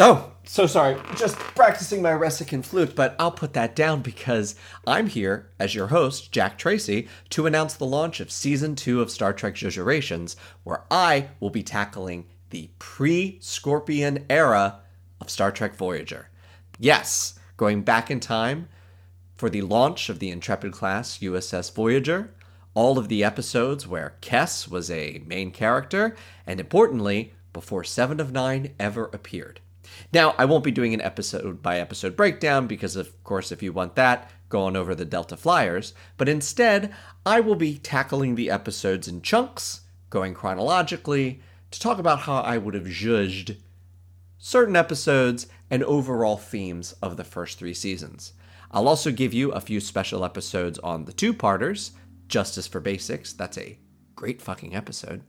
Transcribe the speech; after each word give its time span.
Oh, 0.00 0.30
so 0.44 0.68
sorry, 0.68 0.96
just 1.16 1.36
practicing 1.36 2.00
my 2.00 2.12
Ressikan 2.12 2.64
flute, 2.64 2.94
but 2.94 3.16
I'll 3.18 3.32
put 3.32 3.52
that 3.54 3.74
down 3.74 4.00
because 4.00 4.54
I'm 4.86 5.08
here 5.08 5.50
as 5.58 5.74
your 5.74 5.88
host, 5.88 6.30
Jack 6.30 6.56
Tracy, 6.56 7.08
to 7.30 7.46
announce 7.46 7.74
the 7.74 7.84
launch 7.84 8.20
of 8.20 8.30
season 8.30 8.76
two 8.76 9.02
of 9.02 9.10
Star 9.10 9.32
Trek 9.32 9.56
Jujurations, 9.56 10.36
where 10.62 10.84
I 10.88 11.30
will 11.40 11.50
be 11.50 11.64
tackling 11.64 12.26
the 12.50 12.70
pre 12.78 13.38
Scorpion 13.40 14.24
era 14.30 14.78
of 15.20 15.30
Star 15.30 15.50
Trek 15.50 15.74
Voyager. 15.74 16.30
Yes, 16.78 17.36
going 17.56 17.82
back 17.82 18.08
in 18.08 18.20
time 18.20 18.68
for 19.36 19.50
the 19.50 19.62
launch 19.62 20.08
of 20.08 20.20
the 20.20 20.30
Intrepid 20.30 20.70
class 20.70 21.18
USS 21.18 21.74
Voyager, 21.74 22.32
all 22.72 22.98
of 22.98 23.08
the 23.08 23.24
episodes 23.24 23.84
where 23.84 24.14
Kes 24.22 24.70
was 24.70 24.92
a 24.92 25.20
main 25.26 25.50
character, 25.50 26.14
and 26.46 26.60
importantly, 26.60 27.34
before 27.52 27.82
Seven 27.82 28.20
of 28.20 28.30
Nine 28.30 28.76
ever 28.78 29.06
appeared. 29.12 29.58
Now, 30.12 30.34
I 30.38 30.44
won't 30.44 30.64
be 30.64 30.70
doing 30.70 30.94
an 30.94 31.00
episode 31.00 31.62
by 31.62 31.78
episode 31.78 32.16
breakdown 32.16 32.66
because, 32.66 32.96
of 32.96 33.22
course, 33.24 33.52
if 33.52 33.62
you 33.62 33.72
want 33.72 33.94
that, 33.96 34.30
go 34.48 34.62
on 34.62 34.76
over 34.76 34.94
the 34.94 35.04
Delta 35.04 35.36
Flyers, 35.36 35.94
but 36.16 36.28
instead, 36.28 36.94
I 37.26 37.40
will 37.40 37.54
be 37.54 37.78
tackling 37.78 38.34
the 38.34 38.50
episodes 38.50 39.08
in 39.08 39.22
chunks, 39.22 39.82
going 40.10 40.34
chronologically, 40.34 41.40
to 41.70 41.80
talk 41.80 41.98
about 41.98 42.20
how 42.20 42.40
I 42.40 42.56
would 42.58 42.74
have 42.74 42.88
judged 42.88 43.56
certain 44.38 44.76
episodes 44.76 45.46
and 45.70 45.82
overall 45.84 46.36
themes 46.36 46.92
of 47.02 47.16
the 47.16 47.24
first 47.24 47.58
three 47.58 47.74
seasons. 47.74 48.32
I'll 48.70 48.88
also 48.88 49.10
give 49.10 49.34
you 49.34 49.50
a 49.52 49.60
few 49.60 49.80
special 49.80 50.24
episodes 50.24 50.78
on 50.78 51.04
the 51.04 51.12
two 51.12 51.34
parters 51.34 51.92
Justice 52.28 52.66
for 52.66 52.80
Basics, 52.80 53.32
that's 53.32 53.58
a 53.58 53.78
great 54.14 54.42
fucking 54.42 54.76
episode. 54.76 55.22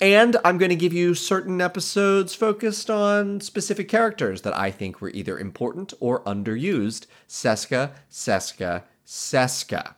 And 0.00 0.36
I'm 0.44 0.58
going 0.58 0.70
to 0.70 0.76
give 0.76 0.92
you 0.92 1.14
certain 1.14 1.60
episodes 1.60 2.34
focused 2.34 2.90
on 2.90 3.40
specific 3.40 3.88
characters 3.88 4.42
that 4.42 4.56
I 4.56 4.70
think 4.70 5.00
were 5.00 5.10
either 5.10 5.38
important 5.38 5.94
or 6.00 6.24
underused. 6.24 7.06
Seska, 7.28 7.92
Seska, 8.10 8.82
Seska. 9.06 9.94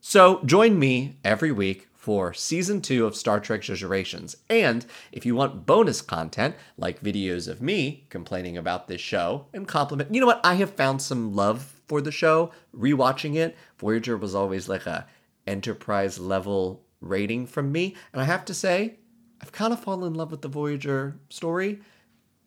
So 0.00 0.42
join 0.44 0.78
me 0.78 1.18
every 1.24 1.52
week 1.52 1.88
for 2.06 2.32
season 2.32 2.80
two 2.80 3.04
of 3.04 3.16
Star 3.16 3.40
Trek 3.40 3.62
Jujurations. 3.62 4.36
And 4.48 4.86
if 5.10 5.26
you 5.26 5.34
want 5.34 5.66
bonus 5.66 6.00
content, 6.00 6.54
like 6.78 7.02
videos 7.02 7.48
of 7.48 7.60
me 7.60 8.06
complaining 8.10 8.56
about 8.56 8.86
this 8.86 9.00
show 9.00 9.46
and 9.52 9.66
compliment, 9.66 10.14
you 10.14 10.20
know 10.20 10.26
what? 10.28 10.40
I 10.44 10.54
have 10.54 10.70
found 10.70 11.02
some 11.02 11.34
love 11.34 11.80
for 11.88 12.00
the 12.00 12.12
show. 12.12 12.52
Rewatching 12.72 13.34
it, 13.34 13.56
Voyager 13.78 14.16
was 14.16 14.36
always 14.36 14.68
like 14.68 14.86
a 14.86 15.06
enterprise 15.48 16.20
level 16.20 16.85
rating 17.00 17.46
from 17.46 17.72
me. 17.72 17.94
And 18.12 18.20
I 18.20 18.24
have 18.24 18.44
to 18.46 18.54
say, 18.54 18.96
I've 19.40 19.52
kind 19.52 19.72
of 19.72 19.80
fallen 19.80 20.06
in 20.06 20.14
love 20.14 20.30
with 20.30 20.42
the 20.42 20.48
Voyager 20.48 21.18
story 21.28 21.80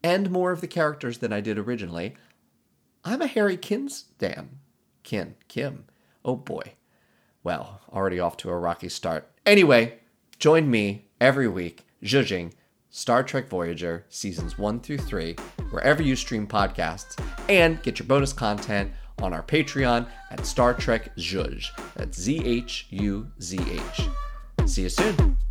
and 0.04 0.32
more 0.32 0.52
of 0.52 0.62
the 0.62 0.68
characters 0.68 1.20
than 1.20 1.34
I 1.34 1.42
did 1.42 1.58
originally. 1.58 2.16
I'm 3.04 3.22
a 3.22 3.28
Harry 3.28 3.58
Kinsdan. 3.58 4.48
Kin, 5.04 5.36
Kim. 5.48 5.86
Oh 6.24 6.36
boy. 6.36 6.74
Well, 7.44 7.82
already 7.92 8.20
off 8.20 8.38
to 8.38 8.50
a 8.50 8.58
rocky 8.58 8.90
start. 8.90 9.30
Anyway, 9.46 10.00
join 10.38 10.70
me 10.70 11.06
every 11.22 11.48
week 11.48 11.86
judging 12.04 12.54
Star 12.90 13.24
Trek 13.24 13.48
Voyager 13.48 14.06
seasons 14.10 14.58
1 14.58 14.80
through 14.82 14.98
3 14.98 15.36
wherever 15.72 16.02
you 16.02 16.16
stream 16.16 16.48
podcasts 16.48 17.20
and 17.48 17.82
get 17.84 18.00
your 18.00 18.08
bonus 18.08 18.34
content 18.34 18.92
on 19.22 19.34
our 19.34 19.44
Patreon 19.44 20.08
at 20.32 20.46
Star 20.46 20.74
Trek 20.74 21.16
Zhuzh. 21.18 21.68
That's 21.96 22.20
Z 22.20 22.42
H 22.44 22.88
U 22.90 23.32
Z 23.42 23.60
H. 23.70 24.08
See 24.70 24.84
you 24.84 24.90
soon. 24.90 25.49